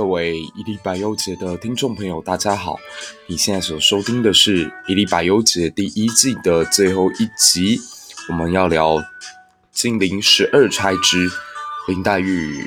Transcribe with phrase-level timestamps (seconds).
[0.00, 2.80] 各位一历百优节的听众朋友，大家好！
[3.26, 7.78] 你现在所收听的是《一历百优节》第一季的最后一集，
[8.30, 8.96] 我们要聊
[9.70, 11.30] 《金陵十二钗之。
[11.86, 12.64] 林黛玉》。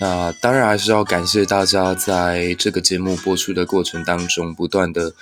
[0.00, 5.12] 那当然还是要感谢大家在这个节目播出的过程当中不断的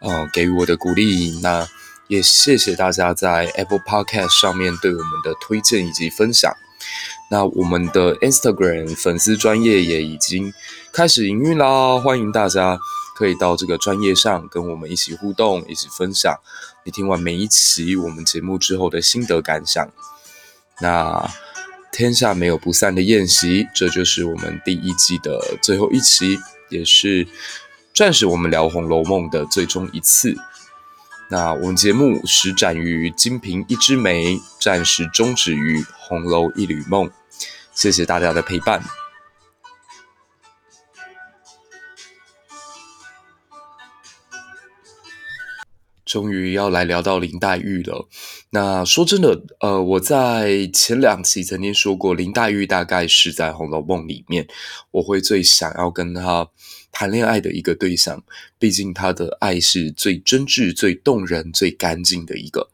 [0.00, 1.38] 呃给予我的鼓励。
[1.40, 1.64] 那
[2.08, 6.52] 也谢谢大家在 Apple Podcast 上面对我们的推荐以及分享。
[7.32, 10.52] 那我们的 Instagram 粉丝专业也已经
[10.92, 12.76] 开始营运啦，欢迎大家
[13.16, 16.34] 可以到这个专业上跟我们一起互动，一起分享
[16.84, 19.88] 你听完每一期我们节目之后的心得感想。
[20.80, 21.30] 那
[21.92, 26.36] 天下没有不散的宴席，这就是我们第一季的最后一期，
[26.68, 27.28] 也是
[27.94, 30.34] 暂时我们聊《红楼梦》的最终一次。
[31.28, 37.06] 那我们节目始展于《金瓶一枝梅》，暂时终止于《红楼一缕梦》。
[37.80, 38.84] 谢谢大家的陪伴。
[46.04, 48.06] 终于要来聊到林黛玉了。
[48.50, 54.46] 那说真的，呃，我在前两期曾经说过，林黛玉大概是在《红楼梦》里面，
[54.90, 56.50] 我会最想要跟她
[56.92, 58.22] 谈恋爱的一个对象。
[58.58, 62.68] 毕竟她的爱是最真挚、最动人、最干净的一个。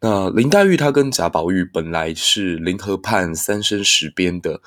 [0.00, 4.60] 那林黛玉她跟贾宝玉本来是临河畔三生石边的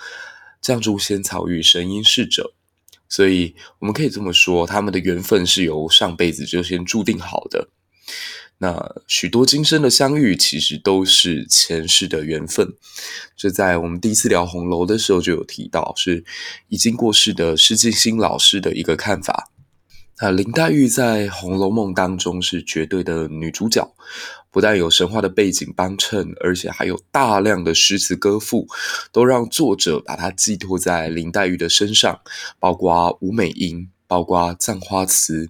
[0.62, 2.53] 绛珠仙草与神瑛侍者。
[3.09, 7.70] 所以我们可以这么说，他们的缘分是由上辈子就先注定好的。
[8.58, 12.73] 那许多今生的相遇，其实都是前世的缘分。
[13.36, 16.23] 这在我们第一次聊红楼的时候就有提到，是
[16.70, 19.52] 已经过世的施静新老师的一个看法。
[20.22, 23.94] 那林黛玉在《红楼梦》当中是绝对的女主角。
[24.54, 28.68] 不但有神话的背景帮衬，而且还有大量的诗词歌赋，
[29.12, 32.22] 都让作者把它寄托在林黛玉的身上，
[32.59, 35.50] 包括吴美英，包括葬花词，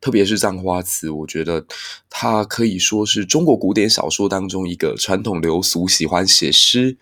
[0.00, 1.66] 特别是葬花词，我觉得
[2.08, 6.96] 它可以说是中国古典小说当中一个传统流俗喜欢写诗，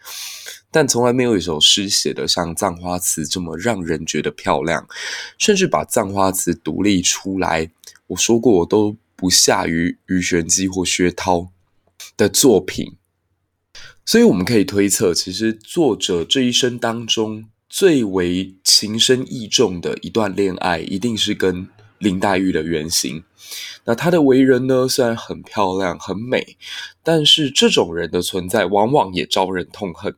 [0.71, 4.89] 但从来没有一首诗写得像葬花词这么让人觉得漂亮，
[5.37, 7.71] 甚至把葬花词独立出来，
[8.07, 8.97] 我说过我都。
[9.19, 11.51] 不下于鱼玄机或薛涛
[12.17, 12.97] 的作品，
[14.05, 21.67] 所以我们可以推测，其实作者这一生当中最为情深意重的一段恋爱，一定是跟
[21.99, 23.25] 林黛玉的原型。
[23.87, 26.57] 那她的为人呢，虽然很漂亮、很美，
[27.03, 30.15] 但是这种人的存在，往往也招人痛恨。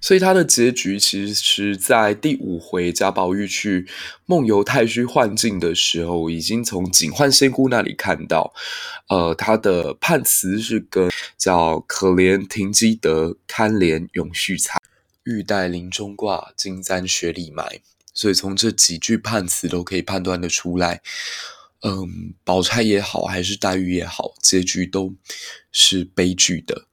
[0.00, 3.86] 所以他的结局其实是在第五回贾宝玉去
[4.26, 8.52] 梦游太虚幻境的时候，已经从警幻仙姑那里看到，
[9.08, 14.78] 呃，他的判词是跟叫“可怜停机德，堪怜永续才，
[15.24, 17.80] 玉带林中挂，金簪雪里埋”。
[18.12, 21.00] 所以从这几句判词都可以判断得出来，
[21.82, 25.14] 嗯，宝钗也好，还是黛玉也好，结局都
[25.72, 26.86] 是悲剧的。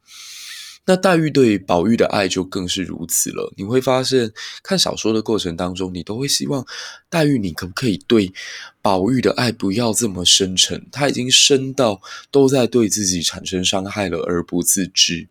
[0.91, 3.53] 那黛玉对宝玉的爱就更是如此了。
[3.55, 4.29] 你会发现，
[4.61, 6.65] 看小说的过程当中，你都会希望
[7.09, 8.33] 黛玉，你可不可以对
[8.81, 10.85] 宝玉的爱不要这么深沉？
[10.91, 15.29] 他已经深到都在对自己产生伤害了而不自知。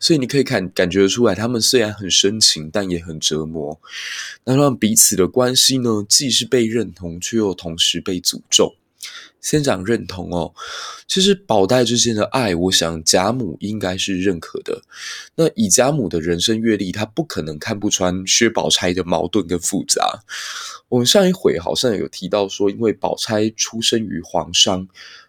[0.00, 3.80] 所以你可以看感觉出来，他们虽然很深情，但也很折磨。
[4.42, 8.74] 那让彼此的关系呢，既是被认同，却又同时被诅咒。
[9.40, 10.52] 先讲认同哦，
[11.06, 14.82] 其实宝黛之间的爱，我想贾母应该是认可的。
[15.36, 20.22] 那以贾母的人生阅历，她不可能看不穿薛宝钗的矛盾跟复杂。
[20.88, 24.86] 我们上一回好像有提到说，因为宝钗出生于皇商，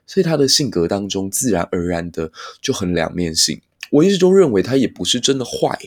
[0.07, 2.31] 所以她的性格当中自然而然的
[2.61, 3.61] 就很两面性。
[3.91, 5.79] 我一直都认为他也不是真的坏，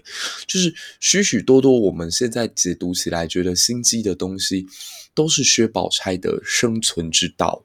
[0.47, 4.67] 就是许许多多我们现在解读起来觉得心机的东西。
[5.15, 7.62] 都是薛宝钗的生存之道，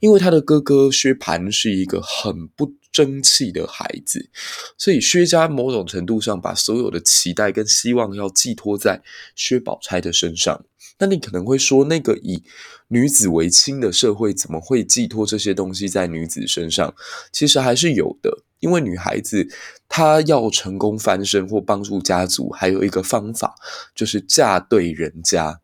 [0.00, 4.30] 因为他的哥哥薛蟠是一个很不争气的孩子，
[4.78, 9.02] 所以薛家某种程度上把所有的期待跟希望要寄托在
[9.34, 10.64] 薛宝钗的身上。
[10.98, 12.42] 那你可能会说，那个以
[12.88, 16.94] 女子为亲的社会怎么会寄托这些东西在女子身上？
[17.30, 19.48] 其实还是有的，因为女孩子
[19.88, 23.54] 她要成功翻身或帮助家族，还有一个方法
[23.94, 25.60] 就是嫁对人家。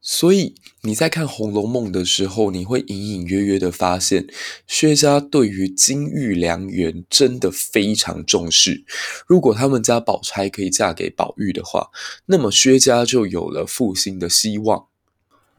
[0.00, 4.28] 所以你在看《红楼梦》的时候，你会隐隐约约的发现，
[4.66, 8.84] 薛家对于金玉良缘真的非常重视。
[9.26, 11.88] 如果他们家宝钗可以嫁给宝玉的话，
[12.26, 14.86] 那么薛家就有了复兴的希望。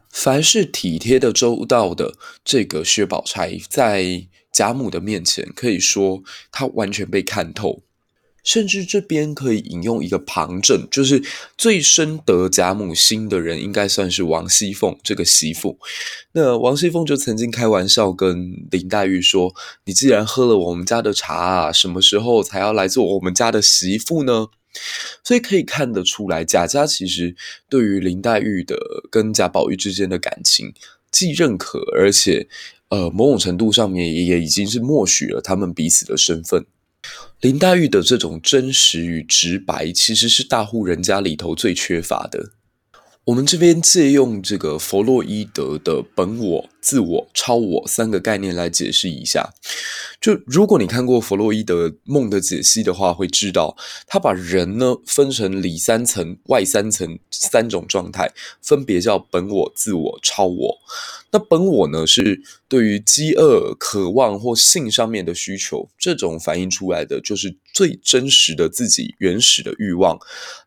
[0.09, 4.25] 凡是体贴的周到的这个薛宝钗，在
[4.59, 6.21] 贾母的面前，可以说
[6.51, 7.81] 她完全被看透。
[8.43, 11.23] 甚至这边可以引用一个旁证，就是
[11.57, 15.79] 最深得贾母心的人，应该算是王熙凤这个媳妇。
[16.33, 24.47] 那王熙凤就曾经开玩笑跟林黛玉说：“你既然喝了我们家的茶，什么时候才要来做我们家的媳妇呢？”
[25.23, 27.35] 所以可以看得出来，贾家其实
[27.69, 28.75] 对于林黛玉的
[29.09, 30.73] 跟贾宝玉之间的感情
[31.11, 32.47] 既认可，而且
[32.89, 36.65] 呃某种程度上面也也已经是默许了他们彼此的身份。
[37.41, 42.51] 林黛玉的这种真实与直白，其实是大户人家里头最缺乏的。
[43.29, 49.53] 我们这边借用这个弗洛伊德的本我、自我、超我三个概念来解释一下。
[50.19, 53.77] 就如果你看过弗洛伊德梦的解析的话，会知道
[54.07, 58.31] 他把人呢分成里三层、外三层三种状态，
[58.63, 60.77] 分别叫本我、自我、超我。
[61.31, 70.17] 那本我呢是对于饥饿、渴望或性上面的需求，这种反映出来的就是最真实的自己原始的欲望，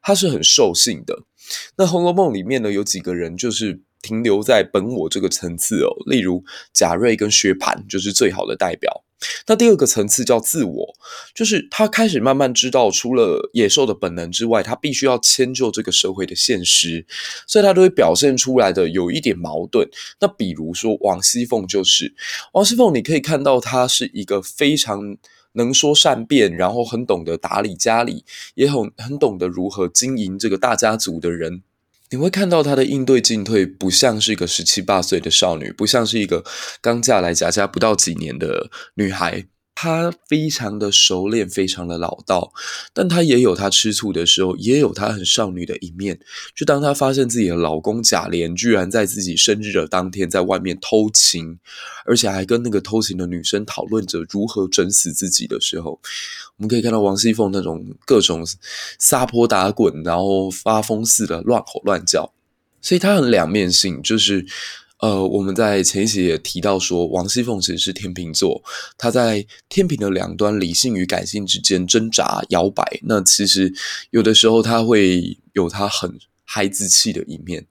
[0.00, 1.24] 它是很兽性的。
[1.76, 9.04] 那《红楼梦》里面呢，有几个人就是停留在本我这个层次哦，例如贾瑞跟薛蟠就是最好的代表。
[9.46, 10.94] 那第二个层次叫自我，
[11.32, 17.06] 就是他开始慢慢知道，除了野兽的本能之外，他必须要迁就这个社会的现实，
[17.46, 19.88] 所以他都会表现出来的有一点矛盾。
[20.20, 22.12] 那比如说王熙凤就是
[22.52, 25.16] 王熙凤，你可以看到她是一个非常。
[25.52, 31.62] 能说善辩，然后很懂得打理家里，也很很懂得如何经营这个大家族的人，
[32.10, 36.44] 你会看到她的应对进退，不像是一个十七八岁的少女，不像是一个
[36.80, 39.46] 刚嫁来贾家不到几年的女孩。
[39.82, 42.52] 她非常的熟练，非常的老道，
[42.94, 46.20] 但她也有她吃醋的时候，也有她很少女的一面。
[46.54, 51.58] 就当她发现自己的老公贾琏居然在自己生日的当天在外面偷情，
[52.06, 55.98] 而且还跟那个偷情的女生讨论着如何整死自己的时候，
[56.58, 58.46] 我们可以看到王熙凤那种各种
[59.00, 62.32] 撒泼打滚，然后发疯似的乱吼乱叫，
[62.80, 64.46] 所以她很两面性，就是。
[65.02, 68.62] 呃，我们在前一集也提到说，王熙凤其实是天秤座，
[68.96, 73.00] 她在天平的两端，理性与感性之间挣扎摇摆。
[73.02, 73.74] 那其实
[74.10, 77.66] 有的时候，她会有她很孩子气的一面。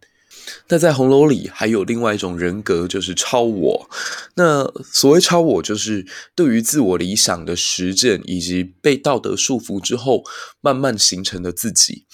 [0.68, 3.90] 那在红楼里还有另外一种人格，就是超我。
[4.36, 6.06] 那所谓超我，就是
[6.36, 10.24] 对于自我理想的实践，以及被道德束缚之后，
[10.60, 12.06] 慢慢形成的自己。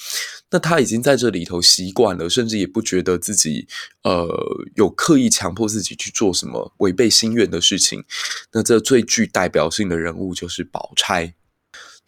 [0.49, 3.67] 那他已经在这里头习惯了，甚至也不觉得自己
[4.03, 4.27] 呃
[4.75, 8.05] 有刻意强迫自己去做什么违背心愿的事情。
[8.53, 11.33] 那这最具代表性的人物就是宝钗。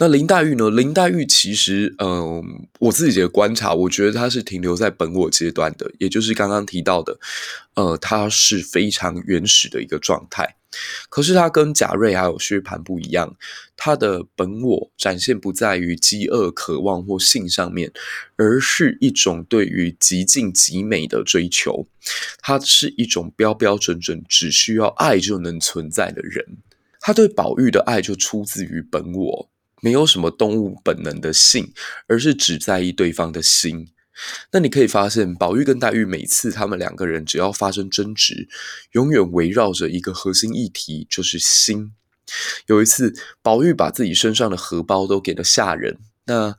[0.01, 0.69] 那林黛玉呢？
[0.69, 2.41] 林黛玉其实，嗯、
[2.79, 7.19] 我自己的观察，我觉得她是停留在本我阶段的，也就是刚刚提到的，
[7.73, 10.55] 呃，她是非常原始的一个状态。
[11.09, 13.35] 可是他跟贾瑞还有薛蟠不一样，
[13.75, 17.91] 他的本我展现不在于饥饿、渴望或性上面，
[18.35, 21.87] 而是一种对于极尽极美的追求。
[22.41, 26.45] 他是一种标标准准，只需要爱就能存在的人。
[26.99, 29.49] 他对宝玉的爱就出自于本我。
[29.81, 31.71] 没有什么动物本能的性，
[32.07, 33.87] 而是只在意对方的心。
[34.51, 38.47] 那你可以发现，宝玉跟黛玉每次他们两个人只要发生争执，
[38.93, 41.93] 永远围绕着一个核心议题，就是心。
[42.67, 46.55] 有一次，宝玉把自己身上的荷包都给了下人，那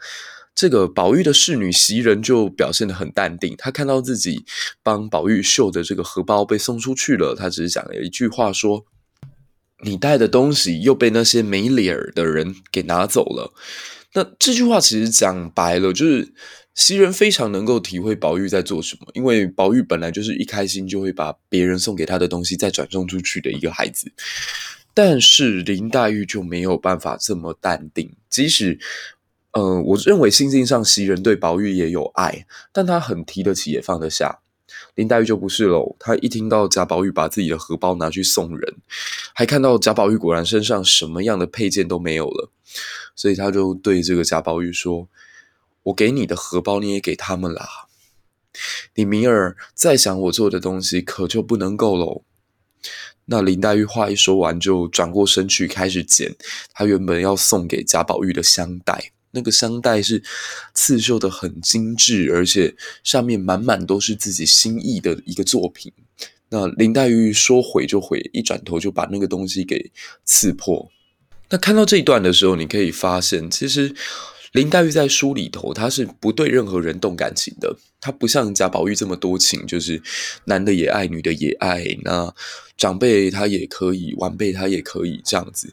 [0.55, 3.55] 这个宝玉的侍女袭人就表现得很淡定。
[3.57, 4.45] 她看到自己
[4.83, 8.87] 帮宝玉绣的这个荷包被送出去了，她只是讲了一句话说。
[9.83, 13.55] 你带的东西又被那些没脸儿的人给拿走了。
[14.13, 16.35] 那这句话其实讲白了，就是
[16.75, 24.11] 袭人非常能够体会宝玉在做什么，因为宝玉本来就是一开心就会把别人送给他的东西再转送出去的一个孩子。
[24.95, 28.79] 但是林黛玉就没有办法这么淡定，即使，
[29.53, 34.41] 呃，我认为心境上袭人对宝玉也有爱，但她很提得起也放得下。
[34.97, 38.77] 林黛玉就不是喽，她一听到贾宝玉把自己的荷包拿去送人，
[39.35, 42.51] 还看到贾宝玉果然身上什么样的配件都没有了，
[43.15, 45.09] 所以她就对这个贾宝玉说
[45.85, 47.89] ：“我给你的荷包你也给他们啦，
[48.95, 52.23] 你明儿再想我做的东西可就不能够喽。”
[53.27, 56.35] 那林黛玉话一说完，就转过身去开始捡
[56.73, 59.13] 她原本要送给贾宝玉的香袋。
[59.33, 60.25] 那个香袋是
[60.75, 65.93] 刺绣的很精致，而且上面满满都是自己心意的一个作品。
[66.49, 69.93] 那林黛玉说毁就毁，一转头就把那个东西给
[70.25, 70.91] 刺破。
[71.51, 73.95] 那看到这一段的时候，你可以发现，其实
[74.53, 80.03] 林黛玉在书里头，她是不对任何人动感情的，她不像贾宝玉这么多情，就是
[80.47, 82.35] 男的也爱，女的也爱，那
[82.77, 85.73] 长辈她也可以，晚辈她也可以这样子。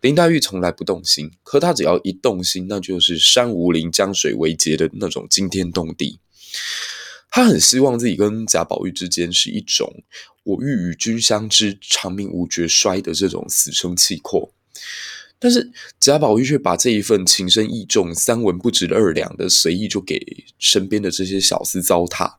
[0.00, 6.18] 林黛玉从来不动心，可她只要一动心，那就是山无陵，江水为竭的那种惊天动地。
[7.30, 9.92] 她很希望自己跟贾宝玉之间是一种
[10.42, 14.54] “我欲与君相知，长命无绝衰”的这种死生契阔。
[15.38, 22.36] 但是贾宝玉却把这一份情深意重、三文不值二两的随意就给身边的这些小厮糟蹋，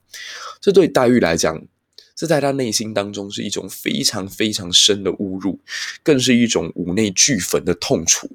[0.60, 1.64] 这对黛玉来讲，
[2.16, 5.60] 这在她内心当中是一种非常非常深的侮辱，
[6.02, 8.28] 更是一种五内俱焚的痛楚。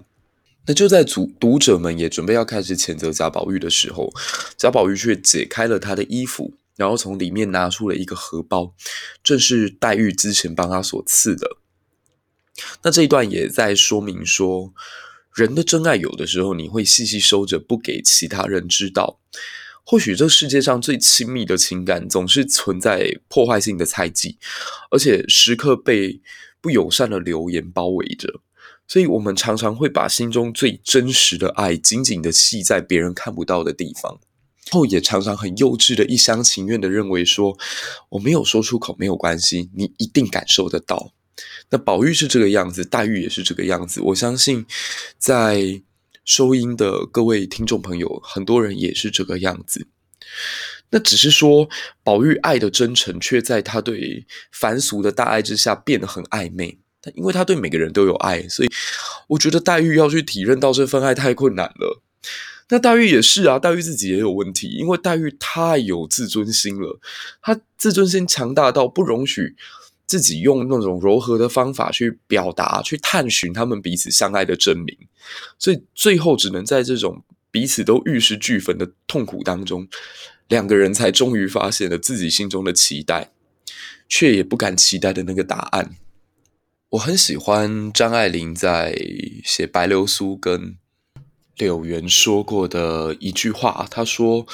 [0.65, 4.13] 那就在读读者们也准备要开始谴责贾宝玉的时候，
[4.57, 8.73] 贾宝玉却解开了他的衣服，然后从里面拿出了一个荷包，
[9.25, 11.57] 正是黛玉之前帮他所赐的。
[12.83, 14.73] 那这一段也在说明说，
[15.35, 19.21] 人的真爱有的时候你会细细收着，不给其他人知道。
[19.85, 24.39] 或许这世界上最亲密的情感，总是存在破坏性的猜忌，
[24.91, 26.21] 而且时刻被
[26.61, 28.41] 不友善的流言包围着。
[28.87, 34.21] 所以，我们常常会把心中最真实的爱，紧紧的系在别人看不到的地方，
[34.71, 37.57] 后也常常很幼稚的一厢情愿的认为说，
[38.11, 41.13] 我没有说出口没有关系，你一定感受得到。
[41.71, 44.01] 那宝玉是这个样子，黛玉也是这个样子。
[44.01, 44.67] 我相信，
[45.19, 45.83] 在
[46.25, 49.87] 收音的各位听众朋友，很多人也是这个样子。
[50.91, 51.69] 那只是说，
[52.05, 56.79] 宝玉爱的真诚，却在他对凡俗的大爱之下变得很暧昧。
[57.01, 58.71] 但因为他对每个人都有爱，所以
[59.29, 62.03] 我觉得黛玉要去体认到这份爱太困难了。
[62.69, 67.01] 那黛玉也是啊，黛玉自己也有问题，因为黛玉太有自尊心了，
[67.43, 69.57] 她自尊心强大到不容许。
[70.07, 74.97] 自己用那种柔和的方法去表达、去探寻他们彼此相爱的证明，
[75.59, 79.89] 所以最后只能在这种彼此都玉石俱焚的痛苦当中，
[80.49, 83.31] 两个人才终于发现了自己心中的期待，
[84.09, 85.97] 却也不敢期待的那个答案。
[86.91, 88.95] 我很喜欢张爱玲在
[89.45, 90.77] 写白流苏跟
[91.57, 94.47] 柳原说过的一句话，她说：“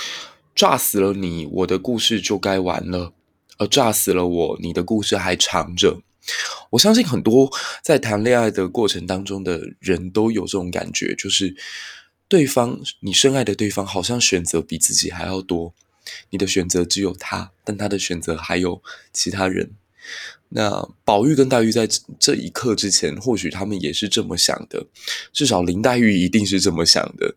[0.55, 3.13] 炸死了你，我的故事就该完了。”
[3.59, 6.01] 而炸死了我，你的故事还长着。
[6.71, 7.51] 我相信很多
[7.83, 11.57] 在谈恋爱的过程当中的人都有这种感觉，就是
[12.29, 15.73] 对方，你深爱的对方好像选择比自己还要多，
[16.29, 19.71] 你的选择只有他，但他的选择还有其他人。
[20.51, 21.89] 那宝玉跟黛玉在
[22.19, 24.87] 这一刻之前，或许他们也是这么想的，
[25.33, 27.35] 至少林黛玉一定是这么想的。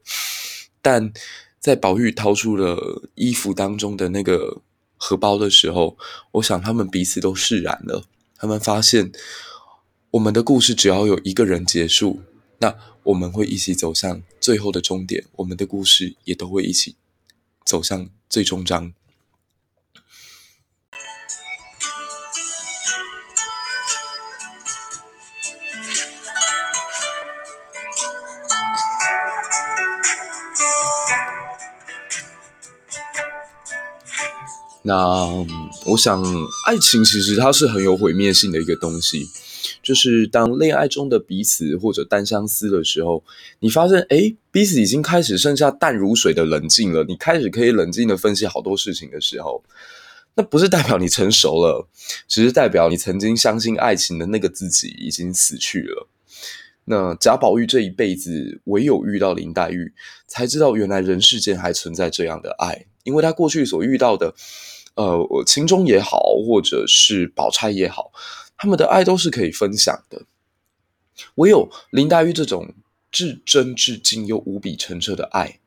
[0.81, 1.13] 但
[1.59, 4.61] 在宝玉掏出了衣服当中的那个。
[5.03, 5.97] 荷包的时候，
[6.33, 8.05] 我想他们彼此都释然了。
[8.35, 9.11] 他们发现，
[10.11, 12.21] 我们的故事只要有一个人结束，
[12.59, 15.25] 那我们会一起走向最后的终点。
[15.37, 16.95] 我们的故事也都会一起
[17.65, 18.93] 走向最终章。
[34.83, 35.27] 那
[35.85, 36.23] 我想，
[36.67, 39.27] 爱情其实它是很有毁灭性的一个东西。
[39.83, 43.23] 就是当恋爱中的彼此或者单相思的时候，
[43.59, 47.03] 你发现，诶，彼此已经开始剩下淡如水的冷静了。
[47.03, 49.63] 你开始可以冷静的分析好多事情的时候，
[50.35, 51.87] 那不是代表你成熟了，
[52.27, 56.07] 只是代表你曾经相信爱情的那个自己已经死去了。
[56.85, 59.93] 那贾宝玉这一辈子唯有遇到林黛玉，
[60.27, 64.33] 才知道原来人世间还存在这样的爱，因为他过去所遇到的。
[64.93, 68.11] 呃，秦钟也好，或者是宝钗也好，
[68.57, 70.23] 他们的爱都是可以分享的。
[71.35, 72.73] 唯有林黛玉这种
[73.09, 75.59] 至真至静又无比澄澈的爱，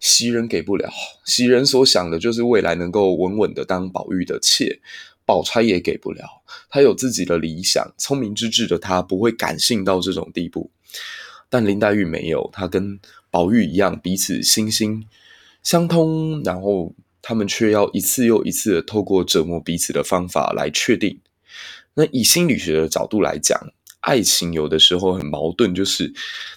[0.00, 0.90] 袭人给不了。
[1.24, 4.80] 袭人所想的就是未来能够稳稳的当宝玉的妾，
[5.24, 6.42] 宝钗也给不了。
[6.68, 10.72] 她有自己的理想，聪明之至的她不会感性到这种地步。
[11.48, 12.98] 但林黛玉没有，她跟
[13.30, 15.06] 宝玉一样，彼此心心
[15.62, 16.94] 相通，然后。
[17.24, 21.20] 他们却要一次又一次的透过折磨彼此的方法来确定。
[21.94, 23.56] 那以心理学的角度来讲，
[24.00, 26.12] 爱情有的时候很矛盾，就是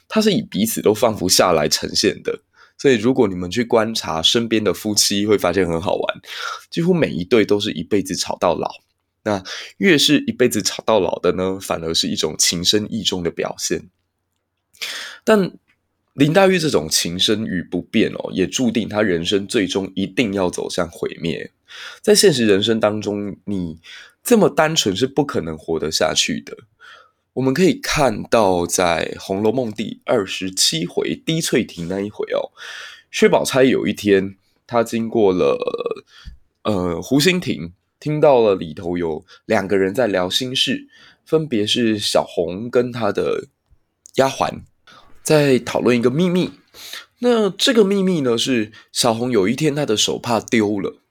[0.07, 2.39] 它是以彼此都放不下来呈现的。
[2.79, 6.21] 所以，如果你们去观察身边的夫妻，会发现很好玩，
[6.71, 8.67] 几乎每一对都是一辈子吵到老。
[9.21, 9.43] 那
[9.77, 13.87] 越是一辈子吵到老的呢，反而是一种情深意重的表现。
[15.23, 15.51] 但
[16.15, 21.51] 林黛玉这种情深与不变哦，也注定她人生最终一定要走向毁灭。
[22.01, 23.79] 在现实人生当中，你
[24.23, 26.55] 这么单纯是不可能活得下去的。
[27.33, 32.47] 我们可以看到，在《红楼梦》第二十七回滴翠亭那一回哦，
[33.11, 35.57] 薛宝钗有一天，她经过了
[36.63, 40.87] 呃湖心亭，听到了里头有两个人在聊心事，
[41.25, 43.49] 分别是小红跟她的
[44.15, 44.61] 丫鬟
[45.25, 46.51] 在讨论一个秘密。
[47.19, 51.01] 那这个秘密呢，是小红有一天她的手帕丢了，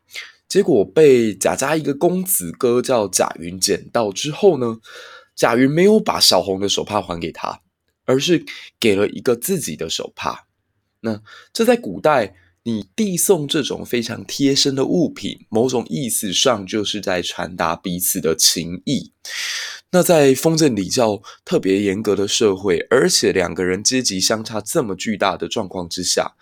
[0.47, 4.79] 结果被贾家一个公子哥叫贾云捡到之后呢，
[5.35, 7.61] 贾云没有把小红的手帕还给他，
[8.05, 8.45] 而是
[8.79, 10.47] 给了一个自己的手帕。
[11.01, 11.21] 那
[11.53, 19.13] 这在古代，你递送这种非常贴身的物品，某种意思上就是在传达彼此的情谊。
[19.95, 26.33] 那在封建礼教特别严格的社会，而且两个人阶级相差这么巨大的状况之下，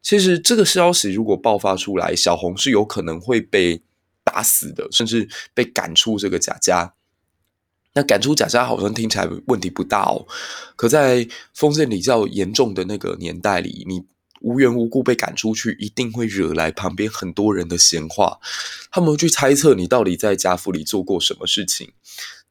[0.00, 3.82] 其实这个消息如果爆发出来，小红是有可能会被
[4.22, 6.94] 打死的，甚至被赶出这个贾家。
[7.94, 10.24] 那赶出贾家好像听起来问题不大哦，
[10.76, 14.04] 可在封建礼教严重的那个年代里，你
[14.40, 18.38] 无缘无故被赶出去，一定会惹来旁边很多人的闲话，
[18.92, 21.92] 他们会去猜测你到底在贾府里做过什么事情，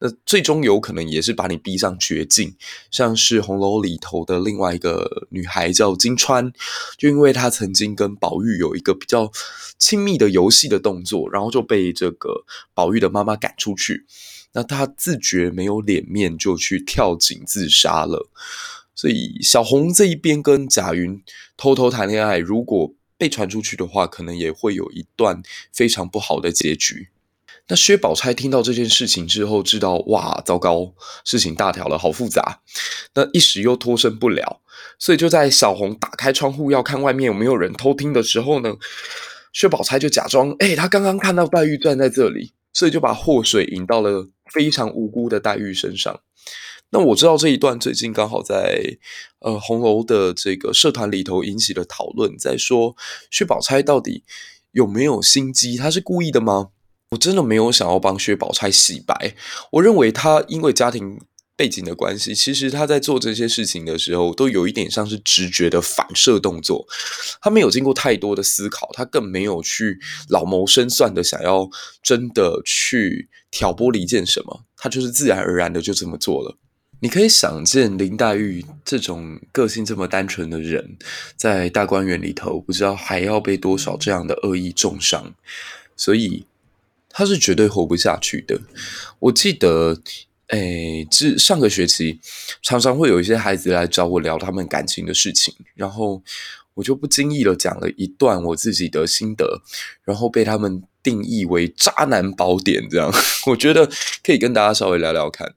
[0.06, 2.54] 那最终有可能也是把你逼上绝境。
[2.92, 6.52] 像是红楼里头的另外一个女孩叫金釧，
[6.98, 9.32] 就因为她曾经跟宝玉有一个比较
[9.78, 12.44] 亲密的游戏的动作，然后就被这个
[12.74, 14.06] 宝玉的妈妈赶出去。
[14.52, 18.30] 那他自觉没有脸面，就去跳井自杀了。
[18.94, 21.24] 所以小红这一边跟贾云
[21.58, 25.42] 偷偷谈恋爱，如果被传出去的话，可能也会有一段
[25.72, 27.08] 非常不好的结局。
[27.68, 30.94] 那薛宝钗听到这件事情之后，知道哇，糟糕，
[31.26, 32.62] 事情大条了，好复杂。
[33.16, 34.62] 那一时又脱身不了，
[35.00, 38.76] 所以就在小红打开窗户要看外面有没有人偷听的时候呢，
[39.54, 44.30] 薛宝钗就假装，哎、欸，他刚刚看到黛玉站在这里，所以就把祸水引到了。
[44.52, 46.20] 非常无辜的黛玉身上。
[46.92, 49.00] 那我知道这一段最近刚好在
[49.40, 52.96] 呃红楼的这个社团里头引起了讨论，在说
[53.32, 54.26] 薛宝钗到底
[54.72, 55.76] 有没有心机？
[55.76, 56.70] 她是故意的吗？
[57.14, 59.36] 我真的没有想要帮薛宝钗洗白。
[59.72, 61.20] 我认为他因为家庭。
[61.56, 66.88] 背景的关系，其实他在做这些事情的时候，都有一点像是直觉的反射动作。
[67.40, 71.70] 他没有经过太多的思考，他更没有去老谋深算的想要
[72.02, 76.58] 真的去挑拨离间什么，他就是自然而然的就这么做了。
[77.02, 80.98] 你可以想见林黛玉这种个性这么单纯的人，
[81.36, 85.36] 在大观园里头，不知道还要被多少这样的恶意重伤，
[85.96, 86.48] 所以
[87.14, 88.60] 他是绝对活不下去的。
[89.20, 90.02] 我记得。
[90.48, 92.20] 诶，这上个学期
[92.62, 96.22] 常常会有一些孩子来找我聊他们感情的事情，然后
[96.76, 99.64] 我就不经意的讲了一段我自己的心得，
[100.04, 103.12] 然后被他们定义为渣男宝典，这样
[103.48, 103.90] 我觉得
[104.22, 105.56] 可以跟大家稍微聊聊看。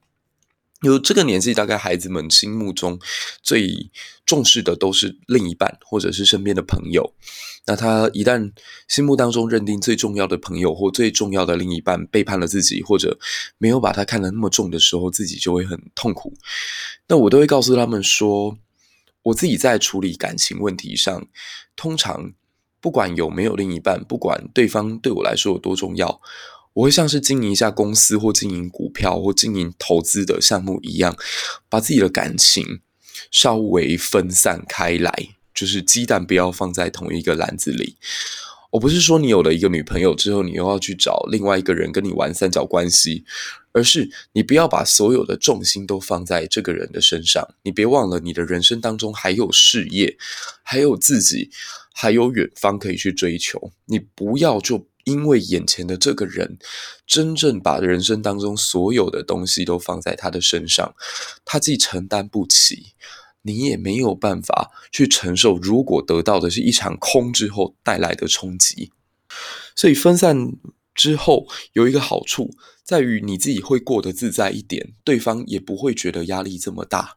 [0.81, 2.99] 有这个年纪，大概孩子们心目中
[3.41, 3.89] 最
[4.25, 7.13] 重视的都是另一半，或者是身边的朋友。
[7.65, 8.51] 那他一旦
[8.87, 13.17] 心目当中认定最重要的朋友或最重要的另一半背叛了自己，或者
[13.57, 16.33] 没有把他看得那么重的时候，自己就会很痛苦。
[17.07, 18.57] 那我都会告诉他们说，
[19.23, 21.27] 我自己在处理感情问题上，
[21.75, 22.31] 通常
[22.79, 26.21] 不管有没有另一半，不管对方对我来说有多重要。
[26.77, 31.17] 我会像是经营一下公司，或经营股票，或经营投资的项目一样，
[31.69, 32.81] 把自己的感情
[33.31, 35.11] 稍微分散开来，
[35.55, 37.97] 就是鸡蛋不要放在同一个篮子里。
[38.69, 43.25] 我不是说你有了一个女朋友之后，你又要去找另外一个人跟你玩三角关系，
[43.71, 47.43] 而是你不要把所有的重心都放在这个人的身上。
[47.63, 50.15] 你别忘了，你的人生当中还有事业，
[50.61, 51.49] 还有自己，
[51.97, 53.71] 还有远方可以去追求。
[53.85, 54.87] 你不要就。
[55.07, 56.57] 因为眼前的这个人，
[57.05, 60.93] 真正把人生当中所有的东西都放在他的身上，
[61.45, 62.87] 他既承担不起，
[63.43, 65.57] 你也没有办法去承受。
[65.59, 68.91] 如果得到的是一场空之后带来的冲击，
[69.77, 70.51] 所以分散
[70.93, 77.15] 之后有一个好处，在于你自己会过得自在一点，对方也不会觉得压力这么大。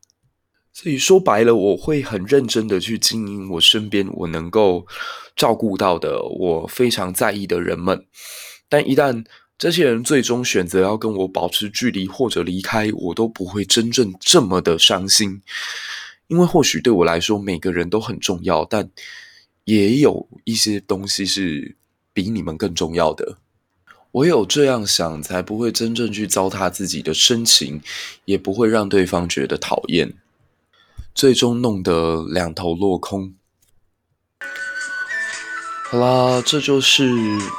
[0.73, 4.87] 所以说白了，我会很认真的去经营我身边我能够
[5.37, 8.07] 照顾到的我非常在意的人们。
[8.69, 9.25] 但一旦
[9.59, 15.43] 这些人最终选择要跟我保持距离或者离开，我都不会真正这么的伤心。
[16.29, 18.89] 因为或许对我来说，每个人都很重要，但
[19.65, 21.77] 也有一些东西是
[22.13, 23.39] 比你们更重要的。
[24.13, 27.81] 唯有这样想，才不会真正去糟蹋自己的深情，
[28.25, 30.15] 也不会让对方觉得讨厌。
[31.15, 33.35] 最终弄得两头落空。
[35.91, 37.05] 好啦，这就是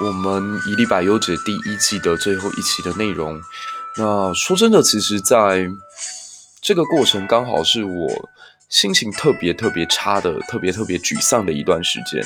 [0.02, 3.40] 我们《一粒百忧解》第一季的最后一期的内容。
[3.98, 5.68] 那说真的，其实，在
[6.62, 8.30] 这个过程刚好是我
[8.70, 12.24] 心情特别特别差的、特别特别沮丧的一段时间。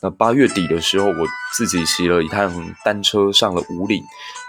[0.00, 4.02] 那八月底的时候，我自己骑了一趟单车上了五岭，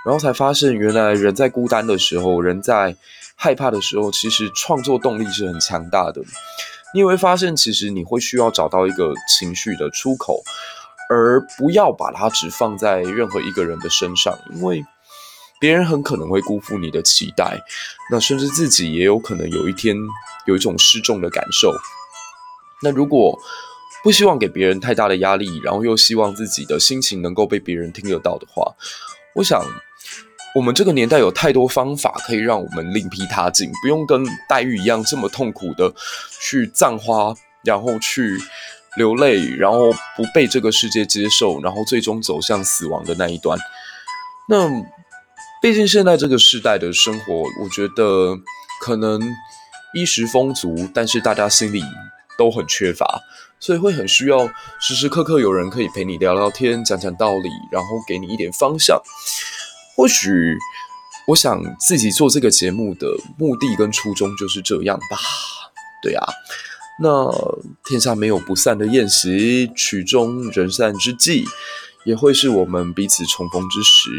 [0.06, 2.96] 然后才发现，原来人在孤单的时候，人在
[3.36, 6.22] 害怕的时候，其实创作动力是很强大的。
[6.94, 10.44] 你也会发现，其实你会需要找到一个情绪的出口，
[11.10, 14.86] 而不要把它只放在任何一个人的身上，因为
[15.60, 17.60] 别人很可能会辜负你的期待，
[18.12, 19.98] 那甚至自己也有可能有一天
[20.46, 21.74] 有一种失重的感受。
[22.82, 23.40] 那如果
[24.04, 28.76] 不希望给别人太大的压力，然后又希望自己的心情能够被别人听得到的话，
[29.36, 29.62] 我想。
[30.56, 35.92] 我们这个年代有太多方法可以让我们另辟他径，不用跟黛玉一样这么痛苦的
[36.42, 38.38] 去葬花，然后去
[38.96, 43.58] 流泪，然后不被这个世界接受，然后最终走向死亡的那一端。
[44.48, 44.70] 那
[45.60, 48.38] 毕竟现在这个时代的生活，我觉得
[48.82, 49.20] 可能
[49.96, 51.82] 衣食丰足，但是大家心里
[52.38, 53.22] 都很缺乏，
[53.60, 54.48] 所以会很需要
[54.80, 59.02] 时时刻刻有人可以陪你聊聊天，讲讲道理，然后给你一点方向。
[59.96, 60.58] 或许，
[61.28, 65.18] 我想自己做这个节目的目的跟初衷就是这样吧。
[66.02, 66.26] 对啊，
[67.02, 67.32] 那
[67.86, 71.46] 天下没有不散的宴席，曲终人散之际，
[72.06, 74.10] 也会是我们彼此重逢之时。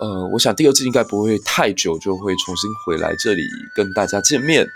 [0.00, 3.42] 呃，我想第二季应该不会太久就会重新回来这里
[3.76, 4.66] 跟大家见面，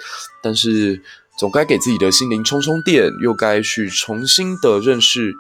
[0.43, 1.03] 但是
[1.37, 5.35] 总该给自己的心灵充充电，又该去重新的认识。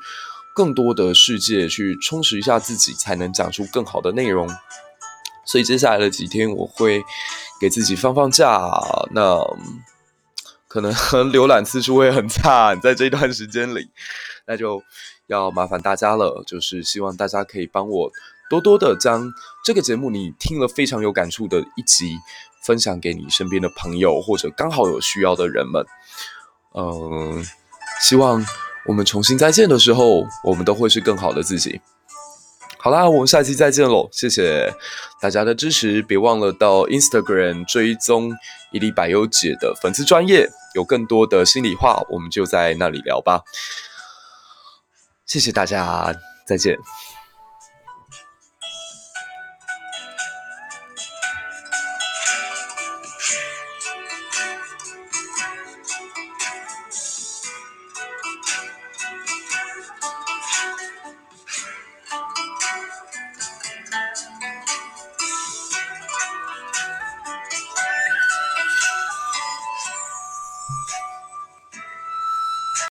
[0.57, 4.49] 更多的世界去充实一下自己，才能讲出更好的内容。
[5.45, 7.05] 所以接下来的几天，我会
[7.61, 8.59] 给自己放放假。
[9.13, 9.39] 那
[10.67, 10.91] 可能
[11.31, 13.91] 浏览次数会很差，在这段时间里，
[14.47, 14.83] 那就
[15.27, 16.43] 要麻烦大家了。
[16.47, 18.11] 就是希望大家可以帮我
[18.49, 19.31] 多多的将
[19.63, 22.17] 这个节目你听了非常有感触的一集，
[22.65, 25.85] 分享给你身边的朋友，或者刚好有需要的人们。
[26.73, 27.45] 嗯，
[28.01, 28.43] 希望。
[28.87, 31.81] 我们重新再见的时候，我们都会是更好的自己。
[32.79, 34.09] 好啦，我们下期再见喽！
[34.13, 34.73] 谢谢
[35.21, 38.33] 大家的支持，别忘了到 Instagram 追踪
[38.71, 43.43] 伊利百优姐的粉丝专业，有更多的心里话，我们就在那里聊吧。
[45.27, 46.15] 谢谢大家，
[46.47, 46.79] 再见。